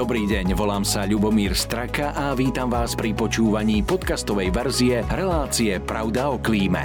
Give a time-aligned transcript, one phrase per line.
[0.00, 6.32] Dobrý deň, volám sa Ľubomír Straka a vítam vás pri počúvaní podcastovej verzie relácie Pravda
[6.32, 6.80] o klíme.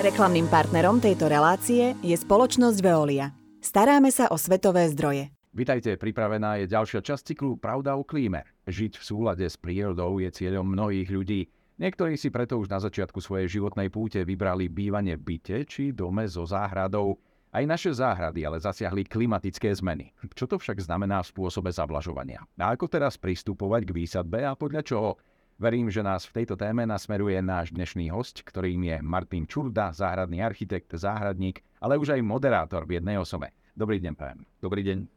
[0.00, 3.36] Reklamným partnerom tejto relácie je spoločnosť Veolia.
[3.60, 5.28] Staráme sa o svetové zdroje.
[5.52, 8.48] Vitajte, pripravená je ďalšia časť cyklu Pravda o klíme.
[8.64, 11.52] Žiť v súlade s prírodou je cieľom mnohých ľudí.
[11.76, 16.24] Niektorí si preto už na začiatku svojej životnej púte vybrali bývanie v byte či dome
[16.24, 17.20] so záhradou.
[17.48, 20.12] Aj naše záhrady ale zasiahli klimatické zmeny.
[20.36, 22.44] Čo to však znamená v spôsobe zavlažovania?
[22.60, 25.10] A ako teraz pristupovať k výsadbe a podľa čoho?
[25.56, 30.44] Verím, že nás v tejto téme nasmeruje náš dnešný host, ktorým je Martin Čurda, záhradný
[30.44, 33.50] architekt, záhradník, ale už aj moderátor v jednej osobe.
[33.72, 34.44] Dobrý deň, pán.
[34.60, 35.08] Dobrý deň.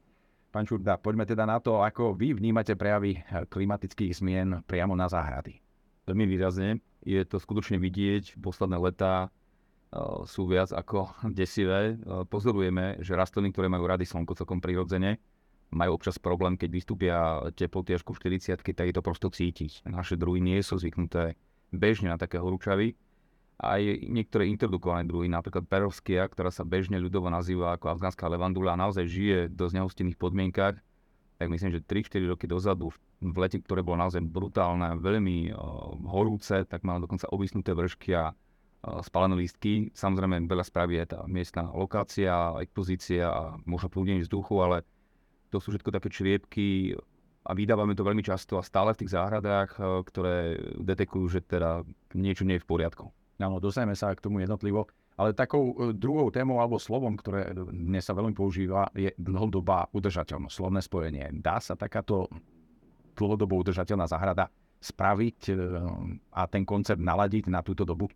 [0.56, 3.20] Pán Čurda, poďme teda na to, ako vy vnímate prejavy
[3.52, 5.60] klimatických zmien priamo na záhrady.
[6.08, 6.80] Veľmi výrazne.
[7.04, 8.40] Je to skutočne vidieť.
[8.40, 9.30] Posledné letá
[10.26, 12.00] sú viac ako desivé.
[12.32, 15.20] Pozorujeme, že rastliny, ktoré majú rady slnko celkom prirodzene,
[15.72, 17.16] majú občas problém, keď vystúpia
[17.56, 19.88] teploty až ku 40 tak je to prosto cítiť.
[19.88, 21.40] Naše druhy nie sú zvyknuté
[21.72, 23.00] bežne na také horúčavy.
[23.62, 23.80] Aj
[24.10, 29.40] niektoré introdukované druhy, napríklad perovskia, ktorá sa bežne ľudovo nazýva ako afgánska levandula, naozaj žije
[29.48, 30.76] v dosť nehostených podmienkach.
[31.38, 32.90] Tak myslím, že 3-4 roky dozadu,
[33.22, 35.58] v lete, ktoré bolo naozaj brutálne, veľmi uh,
[36.10, 38.34] horúce, tak mala dokonca obysnuté vršky a
[38.82, 39.94] spálené lístky.
[39.94, 44.78] Samozrejme, veľa spraví aj tá miestna lokácia, expozícia a možno prúdenie vzduchu, ale
[45.54, 46.98] to sú všetko také čriepky
[47.46, 49.78] a vydávame to veľmi často a stále v tých záhradách,
[50.10, 51.86] ktoré detekujú, že teda
[52.18, 53.10] niečo nie je v poriadku.
[53.42, 54.86] Áno, dostaneme sa k tomu jednotlivo.
[55.18, 60.56] Ale takou e, druhou témou alebo slovom, ktoré dnes sa veľmi používa, je dlhodobá udržateľnosť,
[60.56, 61.26] slovné spojenie.
[61.42, 62.32] Dá sa takáto
[63.18, 64.48] dlhodobo udržateľná záhrada
[64.82, 65.54] spraviť
[66.34, 68.10] a ten koncept naladiť na túto dobu?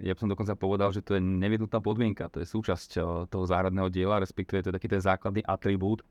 [0.00, 3.44] Ja by som dokonca povedal, že to je nevyhnutná podmienka, to je súčasť eh, toho
[3.44, 6.06] záhradného diela, respektíve to je taký ten základný atribút.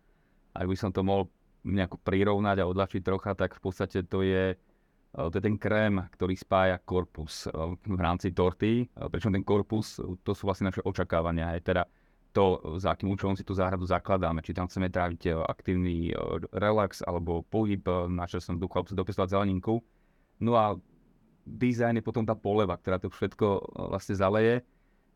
[0.53, 1.29] Ak by som to mohol
[1.63, 5.97] nejako prirovnať a odľahčiť trocha, tak v podstate to je, eh, to je ten krém,
[6.11, 11.55] ktorý spája korpus eh, v rámci torty, pričom ten korpus, to sú vlastne naše očakávania,
[11.55, 11.83] aj teda
[12.29, 16.13] to, za akým účelom si tú záhradu zakladáme, či tam chceme tráviť aktívny
[16.53, 19.81] relax alebo pohyb, na čo som duchu dopestovať zeleninku.
[20.37, 20.77] No a
[21.49, 24.55] dizajn je potom tá poleva, ktorá to všetko e, vlastne zaleje.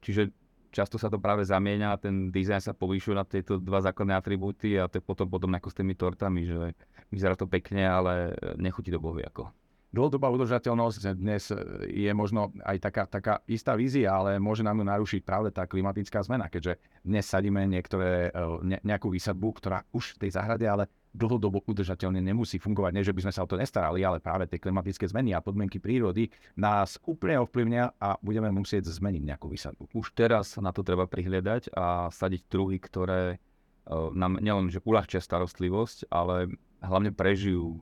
[0.01, 0.33] Čiže
[0.73, 4.75] často sa to práve zamieňa a ten dizajn sa povýšuje na tieto dva základné atribúty
[4.75, 6.73] a to je potom podobné ako s tými tortami, že
[7.13, 9.53] vyzerá to pekne, ale nechutí do bohu ako.
[9.93, 11.53] Dlhodobá udržateľnosť dnes
[11.85, 16.17] je možno aj taká, taká istá vízia, ale môže nám ju narušiť práve tá klimatická
[16.25, 20.89] zmena, keďže dnes sadíme niektoré, e, ne, nejakú výsadbu, ktorá už v tej záhrade ale
[21.13, 22.91] dlhodobo udržateľne nemusí fungovať.
[22.91, 25.77] Nie, že by sme sa o to nestarali, ale práve tie klimatické zmeny a podmienky
[25.77, 29.93] prírody nás úplne ovplyvnia a budeme musieť zmeniť nejakú výsadbu.
[29.93, 35.21] Už teraz na to treba prihliadať a sadiť druhy, ktoré uh, nám nielen že uľahčia
[35.21, 36.49] starostlivosť, ale
[36.81, 37.77] hlavne prežijú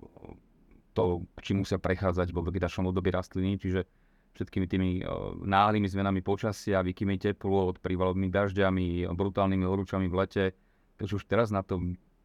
[0.92, 3.88] to, čím musia prechádzať vo vegetačnom období rastliny, čiže
[4.36, 10.46] všetkými tými uh, náhlými zmenami počasia, výkymi teplôt, prívalovými dažďami, brutálnymi horúčami v lete.
[11.00, 11.80] Takže už teraz na to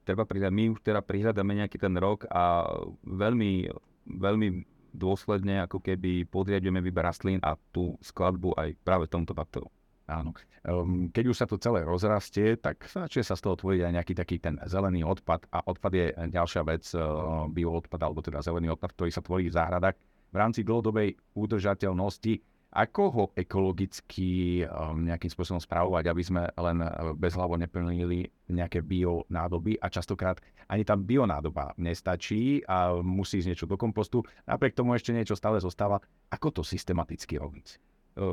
[0.06, 0.54] treba prihľadať.
[0.54, 2.70] My už teda prihľadáme nejaký ten rok a
[3.02, 3.66] veľmi,
[4.06, 4.48] veľmi
[4.94, 9.66] dôsledne ako keby podriadujeme výber rastlín a tú skladbu aj práve tomto faktoru.
[10.06, 10.30] Áno.
[10.62, 14.14] Um, keď už sa to celé rozrastie, tak začne sa z toho tvoriť aj nejaký
[14.14, 18.94] taký ten zelený odpad a odpad je ďalšia vec, uh, bioodpad alebo teda zelený odpad,
[18.94, 19.98] ktorý sa tvorí v záhradách.
[20.30, 22.34] V rámci dlhodobej udržateľnosti
[22.76, 29.80] ako ho ekologicky um, nejakým spôsobom správovať, aby sme len uh, bezhlavo neplnili nejaké bionádoby
[29.80, 30.36] a častokrát
[30.68, 34.20] ani tá bionádoba nestačí a musí ísť niečo do kompostu.
[34.44, 36.04] Napriek tomu ešte niečo stále zostáva.
[36.28, 37.80] Ako to systematicky robiť?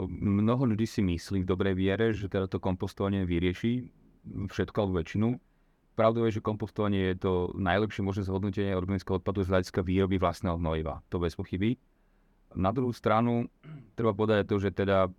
[0.09, 3.85] Mnoho ľudí si myslí v dobrej viere, že teda to kompostovanie vyrieši
[4.49, 5.27] všetko alebo väčšinu.
[5.93, 10.57] Pravdou je, že kompostovanie je to najlepšie možné zhodnotenie organického odpadu z hľadiska výroby vlastného
[10.57, 11.05] hnojiva.
[11.13, 11.77] To bez pochyby.
[12.53, 13.49] Na druhú stranu
[13.97, 15.09] treba povedať to, že teda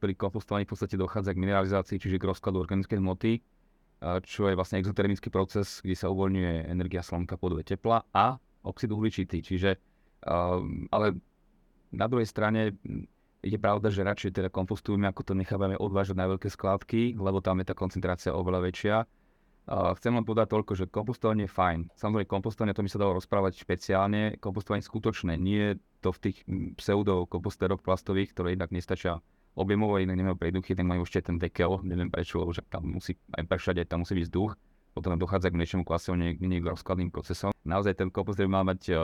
[0.00, 3.44] pri kompostovaní v podstate dochádza k mineralizácii, čiže k rozkladu organickej hmoty,
[4.24, 9.44] čo je vlastne exotermický proces, kde sa uvoľňuje energia slnka podľa tepla a oxid uhličitý.
[9.44, 9.76] Čiže,
[10.88, 11.06] ale
[11.92, 12.76] na druhej strane
[13.44, 17.60] je pravda, že radšej teda kompostujeme, ako to nechávame odvážať na veľké skládky, lebo tam
[17.60, 18.96] je tá koncentrácia oveľa väčšia
[19.68, 21.96] chcem len povedať toľko, že kompostovanie je fajn.
[21.96, 26.36] Samozrejme, kompostovanie, to mi sa dalo rozprávať špeciálne, kompostovanie skutočné, nie to v tých
[26.76, 29.24] pseudo kompostéroch plastových, ktoré inak nestačia
[29.56, 33.48] objemovo, inak nemajú preduchy, tak majú ešte ten dekel, neviem prečo, lebo tam musí aj
[33.48, 34.52] pršať, aj tam musí byť vzduch.
[34.94, 37.50] Potom dochádza k mliečnemu kvasu, nie, nie k rozkladným procesom.
[37.66, 38.94] Naozaj ten kompost by mal mať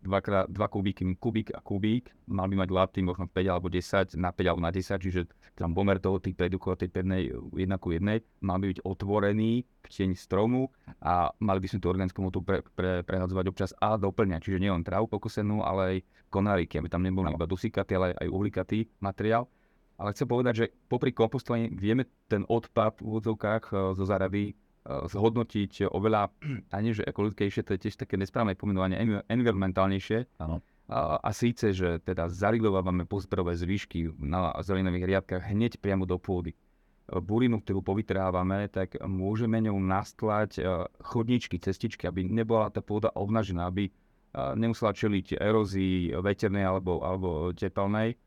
[0.00, 4.32] dvakrát, dva kubíky, kubík a kubík, mal by mať láty možno 5 alebo 10, na
[4.32, 8.24] 5 alebo na 10, čiže tam pomer toho tých predukov tej pevnej jedna ku jednej,
[8.40, 10.72] mal by byť otvorený v tieni stromu
[11.04, 14.72] a mali by sme tú organickú motu pre, pre, prehadzovať občas a doplňať, čiže nie
[14.72, 15.96] len trávu pokosenú, ale aj
[16.32, 19.46] konáriky, aby tam nebol iba dusíkatý, ale aj uhlikatý materiál.
[19.94, 24.54] Ale chcem povedať, že popri kompostovaní vieme ten odpad v úvodzovkách eh, zo záraby eh,
[24.84, 26.30] zhodnotiť oveľa,
[26.76, 30.28] ani že ekologickejšie, to je tiež také nesprávne pomenovanie, environmentálnejšie.
[30.40, 30.60] Áno.
[30.84, 36.52] A, a síce, že teda zaridovávame pozberové zvyšky na zelených riadkach hneď priamo do pôdy.
[36.52, 40.60] Eh, burinu, ktorú povytrávame, tak môžeme ňou nastlať
[41.00, 43.88] chodničky, cestičky, aby nebola tá pôda obnažená, aby
[44.34, 48.18] nemusela čeliť erózii veternej alebo, alebo tepelnej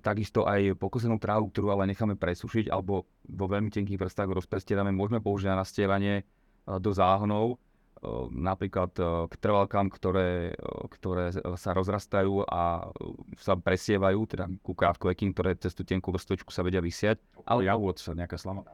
[0.00, 5.18] takisto aj pokosenú trávu, ktorú ale necháme presušiť alebo vo veľmi tenkých vrstách rozprestierame, môžeme
[5.18, 6.22] použiť na nastievanie
[6.62, 7.58] do záhonov,
[8.30, 8.94] napríklad
[9.30, 10.54] k trvalkám, ktoré,
[10.98, 12.90] ktoré sa rozrastajú a
[13.38, 17.22] sa presievajú, teda ku krátkovekým, ktoré cez tú tenkú vrstvočku sa vedia vysiať.
[17.46, 18.66] Ale javod sa nejaká slama.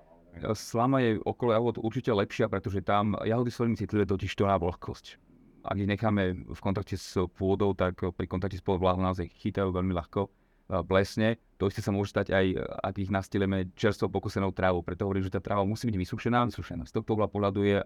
[0.57, 4.57] Slama je okolo javod určite lepšia, pretože tam jahody sú veľmi citlivé totiž to na
[4.57, 5.21] vlhkosť.
[5.69, 9.93] Ak ich necháme v kontakte s pôdou, tak pri kontakte s pôdou naozaj chytajú veľmi
[9.93, 10.29] ľahko
[10.69, 11.41] plesne.
[11.57, 12.47] To isté sa môže stať aj,
[12.85, 14.85] ak ich nastileme čerstvo pokusenou trávou.
[14.85, 16.47] Preto hovorím, že tá tráva musí byť vysušená.
[16.53, 16.87] vysušená.
[16.87, 17.79] Z tohto pohľadu je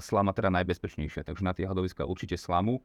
[0.00, 1.28] slama teda najbezpečnejšia.
[1.28, 2.80] Takže na tie hadoviska určite slamu.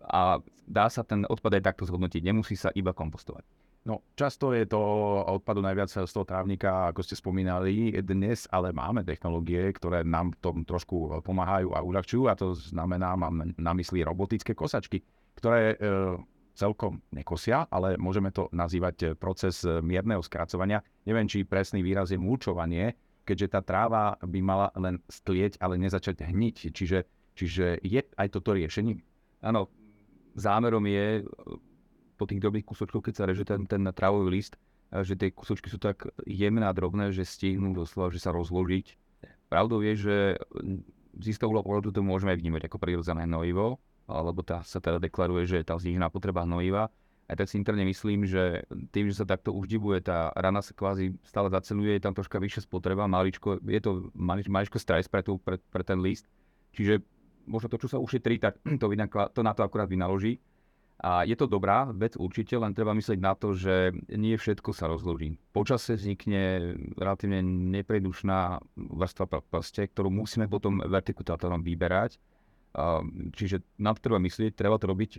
[0.00, 2.22] A dá sa ten odpad aj takto zhodnotiť.
[2.24, 3.44] Nemusí sa iba kompostovať.
[3.80, 4.76] No, často je to
[5.24, 7.96] odpadu najviac z toho trávnika, ako ste spomínali.
[8.04, 13.56] Dnes ale máme technológie, ktoré nám tom trošku pomáhajú a uľahčujú a to znamená, mám
[13.56, 15.00] na mysli robotické kosačky,
[15.32, 15.86] ktoré e,
[16.60, 20.84] celkom nekosia, ale môžeme to nazývať eh, proces eh, mierneho skracovania.
[21.08, 22.92] Neviem, či presný výraz je mulčovanie,
[23.24, 26.56] keďže tá tráva by mala len stlieť, ale nezačať hniť.
[26.76, 26.98] Čiže,
[27.32, 29.00] čiže je aj toto riešením?
[29.40, 29.72] Áno,
[30.36, 31.26] zámerom je eh,
[32.20, 34.60] po tých dobrých kúsočkoch, keď sa reže ten, ten trávový list,
[34.90, 38.98] že tie kúsočky sú tak jemné a drobné, že stihnú doslova, že sa rozložiť.
[39.48, 40.16] Pravdou je, že
[41.16, 43.78] z istého pohľadu to môžeme vnímať ako prirodzené hnojivo,
[44.10, 46.90] alebo tá sa teda deklaruje, že je tá vznikná potreba hnojiva.
[47.30, 51.14] A tak si interne myslím, že tým, že sa takto uždivuje, tá rana sa kvázi
[51.22, 55.38] stále zaceluje, je tam troška vyššia spotreba, maličko, je to maličko, maličko stres pre, tú,
[55.38, 56.26] pre, pre ten list.
[56.74, 56.98] Čiže
[57.46, 60.42] možno to, čo sa ušetrí, tak to, vynakla, to na to akurát vynaloží.
[61.00, 64.84] A je to dobrá vec určite, len treba myslieť na to, že nie všetko sa
[64.84, 65.32] rozloží.
[65.54, 67.40] Počasie vznikne relatívne
[67.78, 72.20] nepredušná vrstva prste, ktorú musíme potom vertikutátorom vyberať
[73.34, 75.10] čiže na to treba myslieť, treba to robiť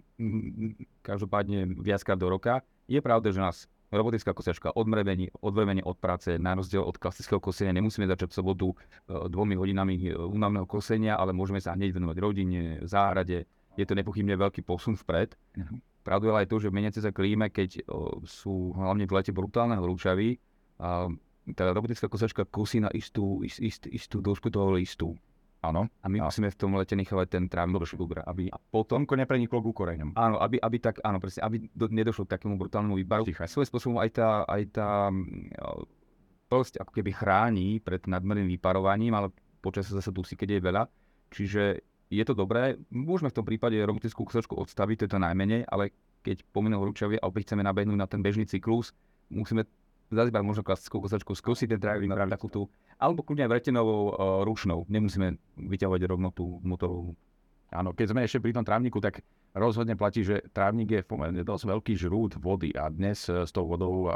[1.03, 2.63] každopádne viackrát do roka.
[2.87, 3.57] Je pravda, že nás
[3.91, 8.67] robotická kosiačka odmrevenie, odmrevenie od práce, na rozdiel od klasického kosenia, nemusíme začať v sobotu
[8.71, 8.75] e,
[9.27, 13.43] dvomi hodinami e, únavného kosenia, ale môžeme sa hneď venovať rodine, záhrade.
[13.75, 15.35] Je to nepochybne veľký posun vpred.
[15.35, 15.83] Uh-huh.
[16.07, 19.35] Pravdu je aj to, že v meniace sa klíme, keď o, sú hlavne v lete
[19.35, 20.39] brutálne horúčavy,
[21.53, 25.13] tá robotická kosačka kusí na istú, ist, ist, istú dĺžku toho listu.
[25.61, 25.85] Áno.
[26.01, 29.13] A my musíme v tom lete nechávať ten trávnik do šlubra, aby a potom ko
[29.13, 30.17] nepreniklo k koreňom.
[30.17, 33.29] Áno, aby, aby tak, áno, presne, aby do, nedošlo k takému brutálnemu výbaru.
[33.29, 35.13] Svojím spôsobom aj tá, aj tá
[36.49, 39.29] plsť ako keby chráni pred nadmerným vyparovaním, ale
[39.61, 40.83] počas sa zase dusí, keď je veľa.
[41.29, 41.63] Čiže
[42.09, 42.75] je to dobré.
[42.89, 45.93] Môžeme v tom prípade robotickú kusočku odstaviť, to je to najmenej, ale
[46.25, 48.97] keď pominul ručavie a opäť chceme nabehnúť na ten bežný cyklus,
[49.29, 49.63] musíme
[50.11, 52.67] zase možno klasickú kosačku, skúsiť ten driving, takú tú
[53.01, 54.13] alebo kľudne aj vretenovou uh,
[54.45, 54.85] ručnou.
[54.85, 57.17] Nemusíme vyťahovať rovno tú motorovú.
[57.71, 59.23] Áno, keď sme ešte pri tom trávniku, tak
[59.55, 64.11] rozhodne platí, že trávnik je pomerne dosť veľký žrút vody a dnes s tou vodou
[64.11, 64.13] uh,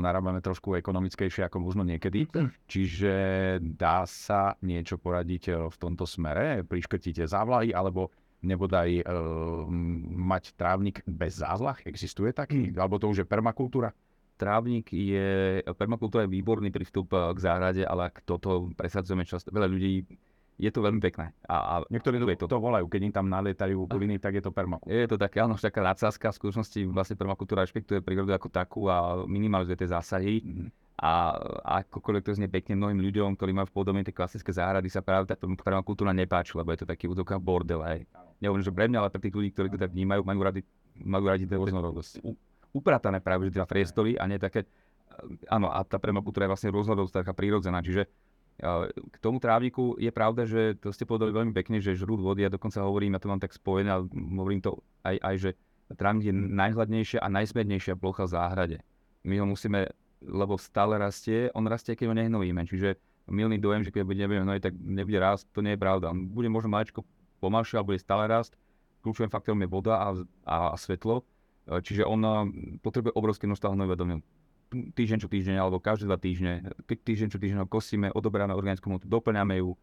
[0.00, 2.26] narábame trošku ekonomickejšie ako možno niekedy.
[2.64, 3.14] Čiže
[3.60, 6.64] dá sa niečo poradiť v tomto smere?
[6.64, 8.08] Priškrtíte závlahy alebo
[8.40, 9.68] nebodaj uh,
[10.20, 11.80] mať trávnik bez zázlah?
[11.84, 12.72] Existuje taký?
[12.72, 13.92] Alebo to už je permakultúra?
[14.34, 19.68] Trávnik je, permakultúra je výborný prístup eh, k záhrade, ale ak toto presadzujeme často, veľa
[19.70, 20.04] ľudí,
[20.54, 21.34] je to veľmi pekné.
[21.50, 24.94] A, a niektorí to, to volajú, keď im tam nalietajú byliny, tak je to permakultúra.
[24.94, 29.26] Je to také, áno, taká nadsázka, v skutočnosti vlastne permakultúra rešpektuje prírodu ako takú a
[29.26, 30.46] minimalizuje tie zásahy.
[30.46, 30.68] Mm-hmm.
[30.94, 31.34] A
[31.82, 35.26] akokoľvek to znie pekne mnohým ľuďom, ktorí majú v podobne tie klasické záhrady, sa práve
[35.26, 37.82] tá permakultúra nepáči, lebo je to taký útoka bordel.
[37.82, 37.98] Aj.
[38.38, 40.62] Nehovorím, že pre mňa, ale pre tých ľudí, ktorí to tak vnímajú, majú radi,
[41.02, 42.22] majú radi rôznorodosť
[42.74, 44.66] upratané práve že teda priestory a nie také,
[45.46, 48.10] áno, a tá permakultúra je vlastne rôznorodosť taká prírodzená, čiže
[48.94, 52.50] k tomu trávniku je pravda, že to ste povedali veľmi pekne, že žrút vody, ja
[52.50, 55.50] dokonca hovorím, ja to mám tak spojené, ale hovorím to aj, aj že
[55.98, 58.78] trávnik je najhladnejšia a najsmernejšia plocha v záhrade.
[59.26, 59.90] My ho musíme
[60.24, 62.64] lebo stále rastie, on rastie, keď ho nehnojíme.
[62.64, 62.96] Čiže
[63.28, 66.12] milný dojem, že keď nebudeme hnojiť, tak nebude rásť, to nie je pravda.
[66.16, 67.04] Bude možno maličko
[67.44, 68.56] pomalšie, ale bude stále rásť.
[69.04, 70.08] Kľúčovým faktorom je voda a,
[70.48, 71.28] a, a svetlo.
[71.64, 72.32] E, čiže on e,
[72.80, 74.06] potrebuje obrovské množstvo do
[74.74, 76.66] týždeň čo týždeň alebo každé dva týždne.
[76.88, 79.78] Týždeň čo týždeň kosíme, odoberáme organickú motu, doplňame ju.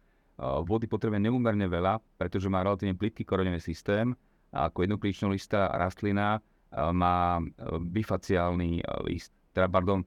[0.68, 4.12] Vody potrebuje neúmerne veľa, pretože má relatívne plitký koreňový systém
[4.52, 7.40] a ako jednoklíčnolistá rastlina má
[7.88, 10.04] bifaciálny list, teda pardon,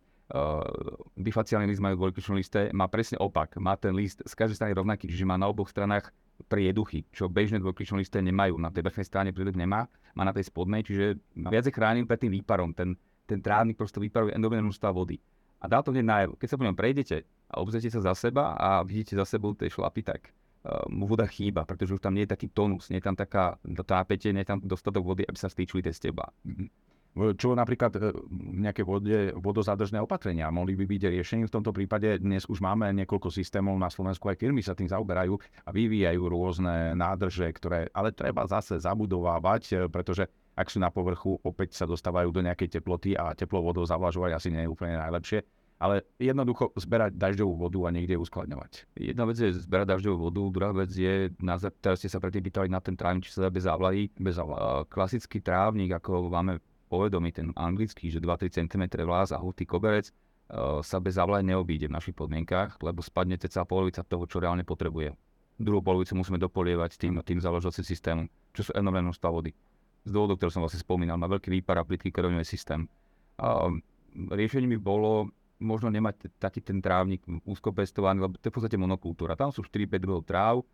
[1.14, 3.58] bifaciálny list majú dvojkličnoliste, má presne opak.
[3.62, 6.10] Má ten list z každej strany rovnaký, čiže má na oboch stranách
[6.46, 8.60] prieduchy, čo bežné dvojkličnoliste nemajú.
[8.60, 12.20] Na tej vrchnej strane prieduch nemá, má na tej spodnej, čiže viac je chránený pred
[12.20, 12.76] tým výparom.
[12.76, 15.18] Ten, ten trávnik proste vyparuje enormné množstva vody.
[15.64, 16.34] A dá to hneď najavo.
[16.38, 17.18] Keď sa po ňom prejdete
[17.50, 21.26] a obzrite sa za seba a vidíte za sebou tie šlapy, tak uh, mu voda
[21.26, 23.84] chýba, pretože už tam nie je taký tonus, nie je tam taká to
[24.30, 26.30] nie je tam dostatok vody, aby sa stýčili tie steba.
[26.46, 26.68] Mm-hmm.
[27.16, 28.12] Čo napríklad e,
[28.60, 32.20] nejaké vode, vodozádržné opatrenia mohli by byť riešením v tomto prípade.
[32.20, 36.92] Dnes už máme niekoľko systémov na Slovensku, aj firmy sa tým zaoberajú a vyvíjajú rôzne
[36.92, 40.28] nádrže, ktoré ale treba zase zabudovávať, e, pretože
[40.60, 44.52] ak sú na povrchu, opäť sa dostávajú do nejakej teploty a teplo vodou zavlažovať asi
[44.52, 45.40] nie je úplne najlepšie.
[45.76, 48.92] Ale jednoducho zberať dažďovú vodu a niekde uskladňovať.
[48.96, 52.68] Jedna vec je zberať dažďovú vodu, druhá vec je, na, teraz ste sa predtým pýtali
[52.72, 54.08] na ten trávnik, či sa dá bez závlahy.
[54.16, 54.88] Bez závlahy.
[54.88, 60.80] Klasický trávnik, ako máme povedomí, ten anglický, že 2-3 cm vlás a hutý koberec, uh,
[60.86, 65.14] sa bez zavlahy neobíde v našich podmienkách, lebo spadne celá polovica toho, čo reálne potrebuje.
[65.56, 69.56] Druhú polovicu musíme dopolievať tým, tým založovacím systémom, čo sú enormné množstva vody.
[70.06, 72.86] Z dôvodu, ktorý som vlastne spomínal, má veľký výpar a plitký koreňový systém.
[73.40, 73.72] Uh,
[74.16, 75.12] riešením by bolo
[75.60, 79.40] možno nemať taký ten trávnik úzko pestovaný, lebo to je v podstate monokultúra.
[79.40, 80.68] Tam sú 4-5 druhov tráv,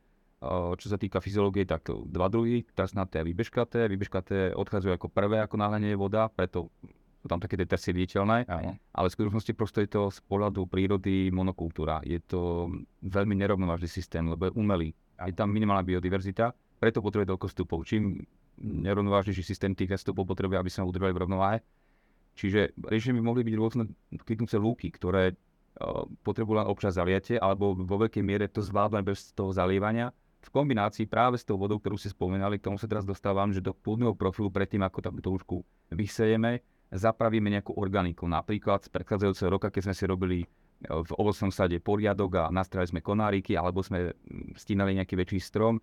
[0.76, 3.86] čo sa týka fyziológie, tak dva druhy, trasnaté a vybežkaté.
[3.86, 6.74] Vybežkaté odchádzajú ako prvé, ako náhle nie je voda, preto
[7.22, 8.50] sú tam také detersie viditeľné.
[8.74, 12.02] Ale v skutočnosti prosto je to z pohľadu prírody monokultúra.
[12.02, 12.74] Je to
[13.06, 14.90] veľmi nerovnovážny systém, lebo je umelý.
[15.22, 16.50] Je tam minimálna biodiverzita,
[16.82, 17.86] preto potrebuje toľko vstupov.
[17.86, 18.26] Čím
[18.58, 21.58] nerovnovážnejší systém tých vstupov potrebuje, aby sa udržali v rovnováhe.
[22.34, 23.84] Čiže riešenie by mohli byť rôzne
[24.26, 25.38] kvitnúce lúky, ktoré
[26.26, 30.10] potrebujú len občas zaliate, alebo vo veľkej miere to zvládne bez toho zalievania
[30.42, 33.62] v kombinácii práve s tou vodou, ktorú ste spomínali, k tomu sa teraz dostávam, že
[33.62, 35.62] do pôdneho profilu predtým, ako takúto úšku
[35.94, 38.26] vysejeme, zapravíme nejakú organiku.
[38.26, 40.48] Napríklad z predchádzajúceho roka, keď sme si robili e,
[40.90, 45.78] v ovocnom sade poriadok a nastrali sme konáriky, alebo sme mm, stínali nejaký väčší strom,
[45.78, 45.82] e,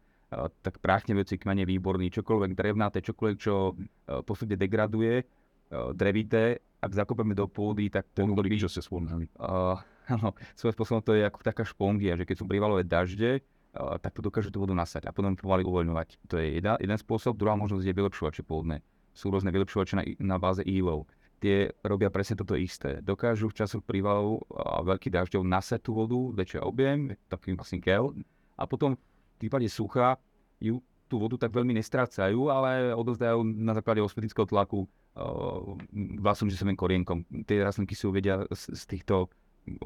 [0.61, 5.25] tak práchne veci kmene výborný, čokoľvek drevnaté, čokoľvek, čo e, posledne degraduje,
[5.69, 9.29] drevité, ak zakopeme do pôdy, tak to boli čo ste spomínali.
[10.09, 13.45] Áno, svojím spôsobom to je ako taká špongia, že keď sú privalové dažde,
[13.77, 16.09] tak to dokáže tú vodu nasať a potom pomaly uvoľňovať.
[16.33, 17.37] To je jedna, jeden spôsob.
[17.37, 18.81] Druhá možnosť je vylepšovače pôvodné.
[19.13, 21.07] Sú rôzne vylepšovače na, na báze ílov.
[21.39, 22.99] Tie robia presne toto isté.
[22.99, 28.11] Dokážu v časoch prívalov a veľkých dažďov nasať tú vodu, väčšia objem, taký vlastne gel,
[28.59, 30.19] a potom v prípade sucha
[30.59, 35.79] ju tú vodu tak veľmi nestrácajú, ale odozdajú na základe osmetického tlaku uh,
[36.19, 37.25] vlastným časovým korienkom.
[37.47, 39.31] Tie rastlinky si uvedia z, z týchto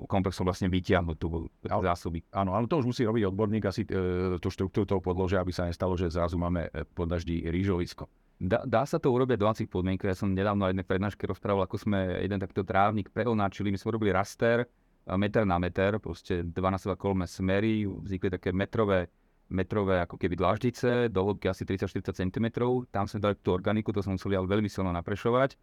[0.07, 2.23] komplexom vlastne vytiahnuť tú zásoby.
[2.31, 5.67] Áno, ale to už musí robiť odborník asi e, tú štruktúru toho podložia, aby sa
[5.67, 8.07] nestalo, že zrazu máme e, pod daždí rýžovisko.
[8.43, 10.15] Dá, dá sa to urobiť v domácich podmienkach.
[10.15, 13.71] Ja som nedávno jednej prednáške rozprával, ako sme jeden takýto trávnik preonáčili.
[13.71, 14.67] My sme robili raster,
[15.07, 19.11] meter na meter, proste 12 kolme smery, vznikli také metrové
[19.53, 22.47] metrové ako keby dláždice, do hĺbky asi 30-40 cm.
[22.89, 25.55] Tam sme dali tú organiku, to som musel ale veľmi silno naprešovať,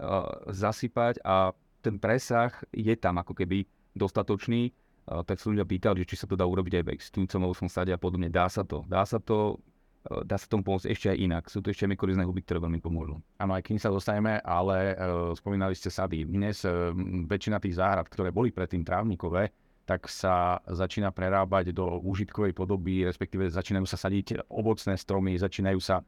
[0.00, 1.52] uh, zasypať a
[1.84, 4.72] ten presah je tam ako keby dostatočný,
[5.04, 8.00] tak sa ľudia pýtali, či sa to dá urobiť aj v existujúcom som sade a
[8.00, 8.32] podobne.
[8.32, 8.88] Dá sa to.
[8.88, 9.60] Dá sa to,
[10.08, 11.44] uh, dá sa tomu pomôcť ešte aj inak.
[11.52, 13.20] Sú to ešte mykorizné huby, ktoré veľmi pomôžu.
[13.36, 16.24] Áno, aj kým sa dostaneme, ale uh, spomínali ste sady.
[16.24, 16.96] Dnes uh,
[17.28, 19.52] väčšina tých záhrad, ktoré boli predtým trávnikové,
[19.84, 26.00] tak sa začína prerábať do užitkovej podoby, respektíve začínajú sa sadiť ovocné stromy, začínajú sa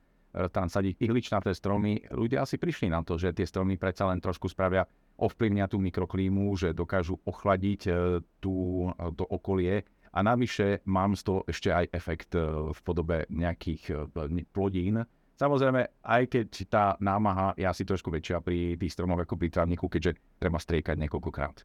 [0.52, 2.12] tam sadiť ihličnaté stromy.
[2.12, 4.84] Ľudia asi prišli na to, že tie stromy predsa len trošku spravia
[5.16, 7.92] ovplyvnia tú mikroklímu, že dokážu ochladiť e,
[8.40, 13.24] tú, e, to okolie a navyše mám z toho ešte aj efekt e, v podobe
[13.32, 14.08] nejakých
[14.52, 15.04] plodín.
[15.36, 19.84] Samozrejme, aj keď tá námaha je asi trošku väčšia pri tých stromoch ako pri trávniku,
[19.92, 21.56] keďže treba striekať niekoľkokrát.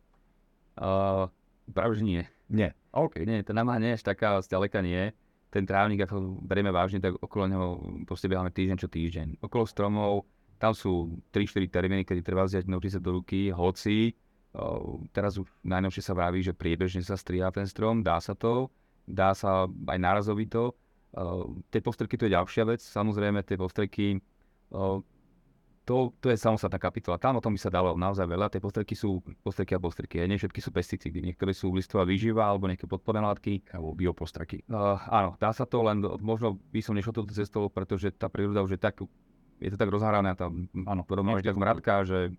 [0.76, 1.32] Uh,
[1.72, 2.24] práve, že nie.
[2.52, 2.76] Nie.
[2.92, 3.24] OK.
[3.24, 5.16] Nie, tá námaha nie je taká, zďaleka nie.
[5.48, 7.68] Ten trávnik, ako berieme vážne, tak okolo neho
[8.04, 9.28] proste beháme týždeň čo týždeň.
[9.40, 10.28] Okolo stromov
[10.62, 14.14] tam sú 3-4 termíny, kedy treba vziať notice do ruky, hoci
[15.16, 18.68] teraz už najnovšie sa vraví, že priebežne sa striha ten strom, dá sa to,
[19.08, 20.76] dá sa aj nárazovito.
[21.72, 24.20] Tie postreky to je ďalšia vec, samozrejme tie postreky
[25.82, 27.18] to, to je samostatná kapitola.
[27.18, 28.54] Tam o tom by sa dalo naozaj veľa.
[28.54, 30.22] Tie postreky sú postreky a postreky.
[30.30, 31.26] Nie všetky sú pesticídy.
[31.26, 33.66] Niektoré sú listová výživa alebo nejaké podporné látky.
[33.74, 34.62] Alebo biopostreky.
[34.70, 38.62] Uh, áno, dá sa to, len možno by som nešiel touto cestou, pretože tá príroda
[38.62, 39.02] už je tak,
[39.62, 40.50] je to tak rozhraná, tá,
[40.90, 42.34] áno, podobne tak mradka, že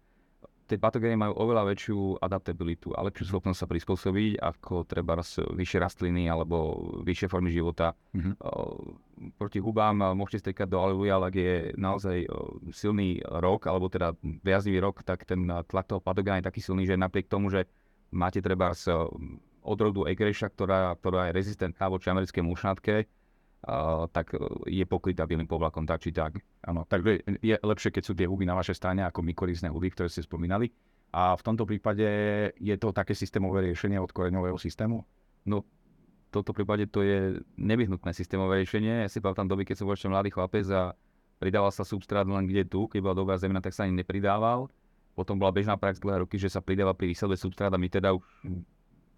[0.67, 6.33] tie patogény majú oveľa väčšiu adaptabilitu a lepšiu schopnosť sa prispôsobiť ako treba vyššie rastliny
[6.33, 7.93] alebo vyššie formy života.
[8.17, 8.33] Mm-hmm.
[9.37, 12.17] Proti hubám môžete stekať do aleluja, ale ak je naozaj
[12.73, 16.97] silný rok, alebo teda viaznivý rok, tak ten tlak toho patogéna je taký silný, že
[16.97, 17.69] napriek tomu, že
[18.11, 18.91] máte treba z
[19.63, 23.22] odrodu egreša, ktorá, ktorá je rezistentná voči americkej mušnatke, uh,
[24.11, 24.35] tak
[24.67, 26.43] je pokrytá bielým povlakom tak či tak.
[26.67, 30.11] Áno, takže je lepšie, keď sú tie huby na vašej strane ako mykorizné huby, ktoré
[30.11, 30.75] ste spomínali.
[31.13, 32.07] A v tomto prípade
[32.57, 35.05] je to také systémové riešenie od koreňového systému?
[35.47, 39.05] No, v tomto prípade to je nevyhnutné systémové riešenie.
[39.05, 40.97] Ja si pamätám doby, keď som bol ešte mladý chlapec a
[41.37, 44.73] pridával sa substrát len kde tu, keď bola dobrá zemina, tak sa ani nepridával.
[45.13, 48.17] Potom bola bežná prax dlhé roky, že sa pridáva pri výsadbe substrát a my teda
[48.17, 48.25] už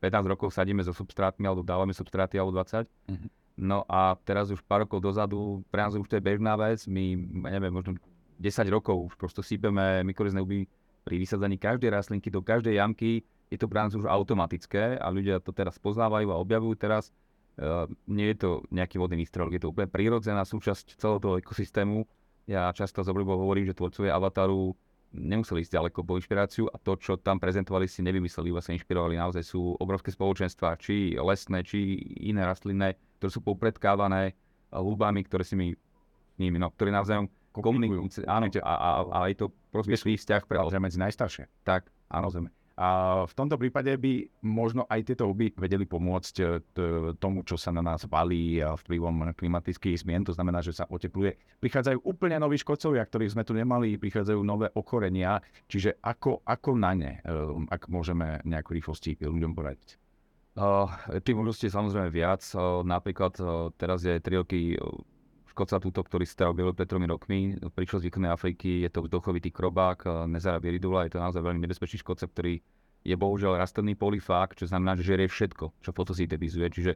[0.03, 2.83] 15 rokov sadíme so substrátmi alebo dávame substráty alebo 20.
[2.83, 3.44] Mm-hmm.
[3.55, 7.15] No a teraz už pár rokov dozadu, pre nás už to je bežná vec, my,
[7.55, 7.95] neviem, možno
[8.43, 10.67] 10 rokov už prosto sypeme mykorizné huby
[11.07, 13.23] pri vysadzaní každej rastlinky do každej jamky,
[13.55, 17.15] je to pre nás už automatické a ľudia to teraz poznávajú a objavujú teraz.
[17.55, 22.03] Uh, nie je to nejaký vodný výstrel, je to úplne prírodzená súčasť celého toho ekosystému.
[22.51, 24.75] Ja často z hovorím, že tvorcovia avataru
[25.15, 29.15] nemuseli ísť ďaleko po inšpiráciu a to, čo tam prezentovali, si nevymysleli, iba sa inšpirovali.
[29.15, 34.35] Naozaj sú obrovské spoločenstva, či lesné, či iné rastlinné, ktoré sú popredkávané
[34.75, 35.71] húbami, ktoré si my
[36.43, 38.27] nimi, no, ktorí navzájom komunikujú.
[38.27, 40.59] Áno, a, a, a, je to prospešný vzťah pre...
[40.83, 41.47] medzi najstaršie.
[41.63, 42.27] Tak, áno.
[42.27, 42.64] Rozumiem.
[42.75, 46.45] A v tomto prípade by možno aj tieto huby vedeli pomôcť e,
[47.23, 50.27] tomu, čo sa na nás valí vplyvom klimatických zmien.
[50.27, 51.39] To znamená, že sa otepluje.
[51.63, 55.39] Prichádzajú úplne noví škodcovia, ktorých sme tu nemali, prichádzajú nové okorenia.
[55.71, 57.31] Čiže ako, ako na ne, e,
[57.71, 60.03] ak môžeme nejakú rýchlosti ľuďom poradiť?
[60.55, 60.87] Uh,
[61.19, 62.43] tých možností samozrejme viac.
[62.55, 64.79] Uh, napríklad uh, teraz je 3 roky
[65.55, 67.55] škodca túto, ktorý sa objavil pred tromi rokmi.
[67.63, 71.63] Prišiel z východnej Afriky, je to vzduchovitý krobák, uh, Nezara viridula, je to naozaj veľmi
[71.63, 72.59] nebezpečný škodca, ktorý
[73.07, 76.93] je bohužiaľ rastlinný polifák, čo znamená, že žerie všetko, čo fotosyntetizuje, čiže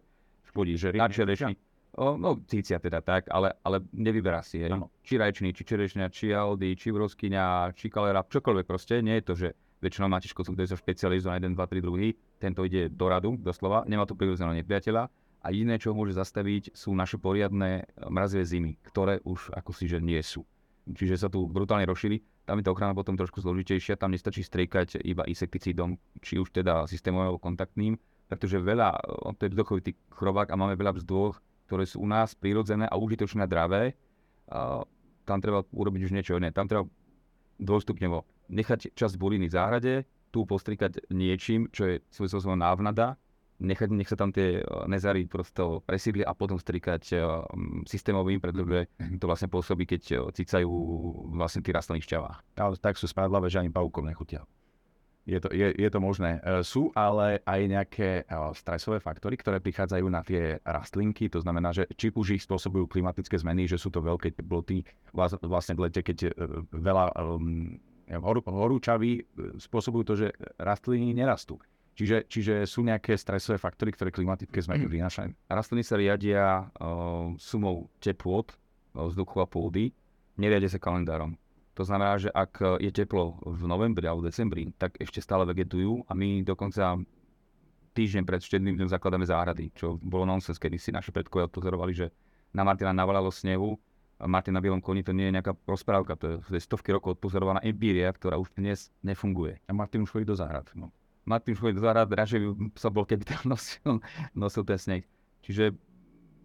[0.50, 1.54] škodí žerie, čerešni.
[1.98, 4.60] O, no, cícia teda tak, ale, ale nevyberá si.
[4.60, 4.70] Je.
[5.02, 9.00] Či rajčný, či čerešňa, či aldy, či vroskyňa, či kalera, čokoľvek proste.
[9.02, 9.48] Nie je to, že
[9.82, 13.38] väčšinou máte škodcu, ktorý sa špecializuje na 1, 2, 3 druhý, tento ide do radu,
[13.38, 15.06] doslova, nemá tu prirodzeného nepriateľa
[15.42, 19.86] a jediné, čo ho môže zastaviť, sú naše poriadne mrazivé zimy, ktoré už ako si
[19.86, 20.42] že nie sú.
[20.88, 25.04] Čiže sa tu brutálne rozšíri, tam je tá ochrana potom trošku zložitejšia, tam nestačí striekať
[25.04, 28.96] iba insekticídom, či už teda systémovým alebo kontaktným, pretože veľa,
[29.36, 31.36] to je vzduchovitý chrovák a máme veľa vzdôch,
[31.68, 33.92] ktoré sú u nás prírodzené a užitočné a dravé.
[34.48, 34.80] A
[35.28, 36.48] tam treba urobiť už niečo iné.
[36.56, 36.88] Tam treba
[37.60, 39.94] dvojstupňovo nechať časť buliny v záhrade,
[40.32, 43.20] tu postrikať niečím, čo je svoj svojom návnada,
[43.58, 47.18] nechať, nech sa tam tie nezary prosto presídli a potom strikať
[47.84, 48.86] systémovým, pretože
[49.18, 50.70] to vlastne pôsobí, keď cicajú
[51.34, 52.58] vlastne tí rastliny šťavá.
[52.58, 54.46] Ale tak sú spadlavé, že ani pavúkom nechutia.
[55.28, 56.40] Je to, je, je to možné.
[56.64, 58.08] Sú ale aj nejaké
[58.56, 63.36] stresové faktory, ktoré prichádzajú na tie rastlinky, to znamená, že či už ich spôsobujú klimatické
[63.36, 64.88] zmeny, že sú to veľké teploty,
[65.44, 66.32] vlastne v lete, keď
[66.72, 67.76] veľa um,
[68.48, 69.22] horúčavy e,
[69.60, 71.60] spôsobujú to, že rastliny nerastú.
[71.98, 74.90] Čiže, čiže sú nejaké stresové faktory, ktoré klimatické zmeny mm.
[74.94, 75.30] prinášajú.
[75.50, 79.90] Rastliny sa riadia uh, sumou teplot, uh, vzduchu a pôdy,
[80.38, 81.34] neriadia sa kalendárom.
[81.74, 86.14] To znamená, že ak je teplo v novembri alebo decembri, tak ešte stále vegetujú a
[86.14, 86.98] my dokonca
[87.94, 92.10] týždeň pred štedným dňom zakladáme záhrady, čo bolo nonsens, kedy si naši predkovia odpozorovali, že
[92.50, 93.78] na Martina navalalo snehu
[94.26, 97.22] máte na bielom koni, to nie je nejaká rozprávka, to je, to je stovky rokov
[97.22, 99.62] odpozorovaná empíria, ktorá už dnes nefunguje.
[99.66, 100.66] A Martin už chodí do záhrad.
[100.74, 100.90] No.
[101.28, 102.40] Martin do záhrad, radšej
[102.80, 104.00] sa bol, keby tam nosil,
[104.32, 105.04] nosil ten sneh.
[105.44, 105.76] Čiže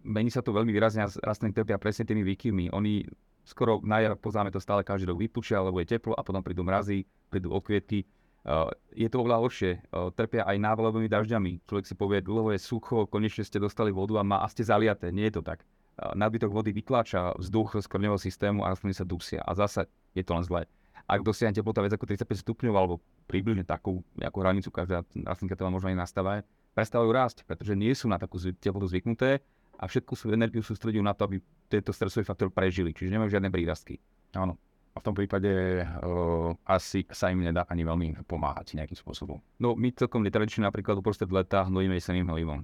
[0.04, 2.68] mení sa to veľmi výrazne a rastliny trpia presne tými výkyvmi.
[2.76, 3.08] Oni
[3.48, 6.60] skoro na jar poznáme to stále každý rok vypučia, lebo je teplo a potom prídu
[6.60, 8.04] mrazy, prídu okvietky.
[8.44, 9.72] Uh, je to oveľa horšie.
[9.88, 11.64] Uh, trpia aj návalovými dažďami.
[11.64, 15.08] Človek si povie, dlho je sucho, konečne ste dostali vodu a, má, a ste zaliaté.
[15.08, 15.64] Nie je to tak
[15.98, 19.40] nadbytok vody vytláča vzduch z korňového systému a rastliny sa dusia.
[19.46, 20.62] A zase je to len zlé.
[21.04, 22.94] Ak dosiahne teplota viac ako 35 stupňov alebo
[23.28, 26.40] približne takú nejakú hranicu, každá rastlinka to možno aj nastavuje,
[26.72, 29.44] prestávajú rásť, pretože nie sú na takú teplotu zvyknuté
[29.76, 31.36] a všetku svoju energiu sústredujú na to, aby
[31.68, 34.00] tento stresový faktor prežili, čiže nemajú žiadne prírastky.
[34.32, 34.56] Áno.
[34.94, 39.42] A v tom prípade uh, asi sa im nedá ani veľmi pomáhať nejakým spôsobom.
[39.58, 42.62] No my celkom netradične napríklad uprostred leta hnojíme jeseným hnojivom.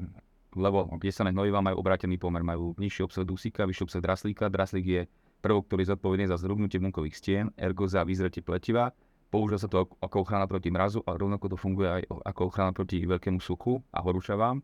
[0.00, 4.48] Mhm lebo jesené hnojivá majú obrátený pomer, majú nižší obsah dusíka, vyšší obsah draslíka.
[4.48, 5.02] Draslík je
[5.38, 8.90] prvok, ktorý je zodpovedný za zhrubnutie bunkových stien, ergo za vyzretie pletiva.
[9.28, 13.04] Používa sa to ako ochrana proti mrazu, ale rovnako to funguje aj ako ochrana proti
[13.04, 14.58] veľkému suchu a horúčavám.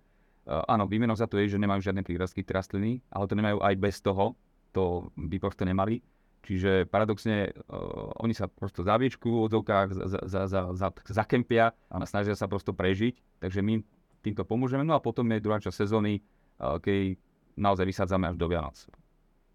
[0.45, 3.75] Uh, áno, výmenou za to je, že nemajú žiadne prírastky rastliny, ale to nemajú aj
[3.81, 4.37] bez toho,
[4.73, 6.01] to by proste nemali.
[6.45, 11.95] Čiže paradoxne uh, oni sa prosto zaviečku v odzovkách za, za, za, za, zakempia a
[12.05, 13.41] snažia sa prosto prežiť.
[13.41, 13.81] Takže my
[14.21, 14.85] týmto pomôžeme.
[14.85, 17.17] No a potom je druhá časť sezóny, uh, keď
[17.57, 18.77] naozaj vysádzame až do Vianoc.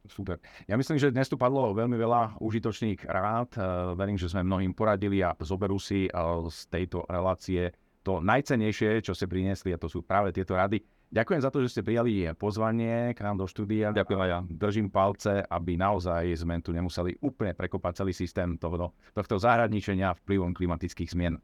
[0.09, 0.41] Super.
[0.65, 3.53] Ja myslím, že dnes tu padlo veľmi veľa užitočných rád.
[3.93, 6.09] Verím, že sme mnohým poradili a zoberú si
[6.49, 7.69] z tejto relácie
[8.01, 10.81] to najcenejšie, čo ste priniesli a to sú práve tieto rady.
[11.09, 13.89] Ďakujem za to, že ste prijali pozvanie k nám do štúdia.
[13.89, 14.39] Ďakujem aj ja.
[14.45, 20.53] Držím palce, aby naozaj sme tu nemuseli úplne prekopať celý systém tohto, tohto zahradničenia vplyvom
[20.53, 21.41] klimatických zmien.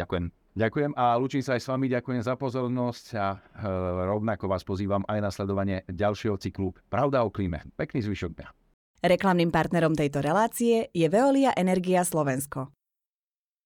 [0.00, 0.45] Ďakujem.
[0.56, 3.38] Ďakujem a lúčim sa aj s vami, ďakujem za pozornosť a e,
[4.08, 7.60] rovnako vás pozývam aj na sledovanie ďalšieho cyklu Pravda o klíme.
[7.76, 8.48] Pekný zvyšok dňa.
[9.04, 12.72] Reklamným partnerom tejto relácie je Veolia Energia Slovensko.